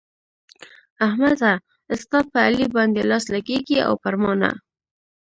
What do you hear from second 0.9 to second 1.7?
احمده!